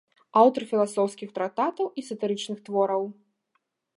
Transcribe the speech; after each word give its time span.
Аўтар 0.39 0.63
філасофскіх 0.71 1.29
трактатаў 1.35 1.91
і 2.03 2.05
сатырычных 2.09 2.57
твораў. 2.69 3.03